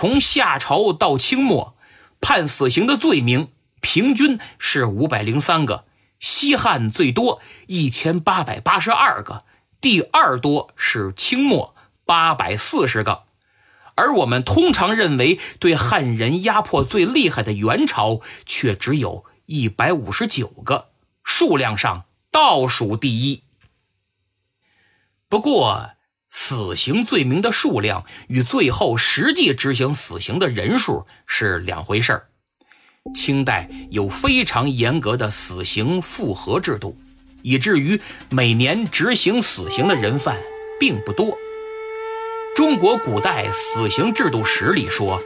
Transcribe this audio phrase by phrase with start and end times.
[0.00, 1.74] 从夏朝到清末，
[2.20, 3.50] 判死刑的罪名
[3.80, 5.86] 平均是五百零三个，
[6.20, 9.44] 西汉最多一千八百八十二个，
[9.80, 11.74] 第二多是清末
[12.06, 13.24] 八百四十个。
[13.96, 20.90] 而我们通常认为对汉人压迫最厉害的元朝，却只有一百五十九个，
[21.24, 23.42] 数量上倒数第一。
[25.28, 25.90] 不过，
[26.28, 32.28] 死刑罪名的数量与最后实际执行死刑的人数是两回事儿。
[33.14, 36.96] 清代有非常严格的死刑复核制度，
[37.42, 40.36] 以至于每年执行死刑的人犯
[40.78, 41.38] 并不多。
[42.54, 45.22] 中国古代死刑制度史里说，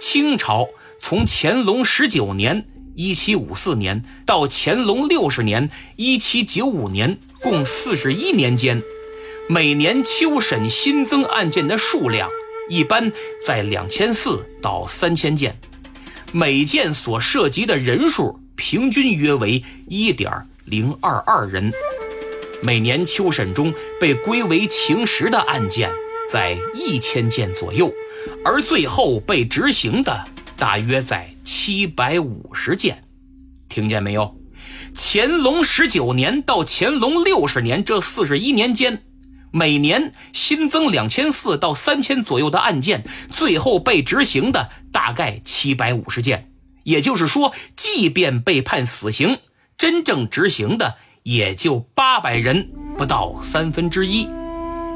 [0.00, 2.64] 清朝从乾隆十九年
[2.94, 8.82] （一七五四年）到乾隆六十年（一七九五年）共四十一年间，
[9.48, 12.28] 每年秋审新增案件的数量
[12.68, 13.12] 一般
[13.44, 15.56] 在两千四到三千件，
[16.32, 20.32] 每件所涉及的人数平均约为一点
[20.64, 21.72] 零二二人。
[22.60, 25.90] 每年秋审中被归为情实的案件。
[26.28, 27.94] 在一千件左右，
[28.44, 30.24] 而最后被执行的
[30.56, 33.04] 大约在七百五十件，
[33.68, 34.36] 听见没有？
[34.92, 39.04] 乾隆十九年到乾隆六十年这四十一年间，
[39.56, 43.02] 每年新增两千四到三千左右的案件，
[43.34, 46.50] 最后被执行的大概七百五十件。
[46.82, 49.38] 也就是说，即便被判死刑，
[49.78, 54.28] 真正执行的也就八百人，不到三分之一，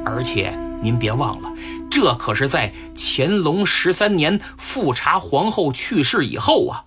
[0.05, 0.55] 而且。
[0.83, 1.53] 您别忘了，
[1.91, 6.85] 这可是在乾隆十三年富察皇后去世以后啊。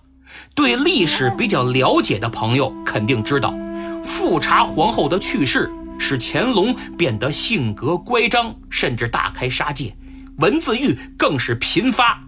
[0.52, 3.54] 对历史比较了解的朋友肯定知道，
[4.02, 5.70] 富察皇后的去世
[6.06, 9.96] 使乾隆变得性格乖张，甚至大开杀戒，
[10.36, 12.22] 文字狱更是频发。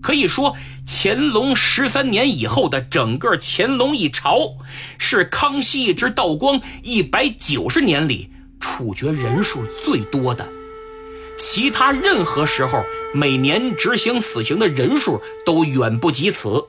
[0.00, 0.54] 可以说，
[0.86, 4.58] 乾隆十三年以后的整个乾隆一朝，
[4.98, 8.30] 是康熙至道光一百九十年里
[8.60, 10.48] 处决人数最多的。
[11.36, 16.66] 其他任何时候，每年执行死刑的人数都远不及此。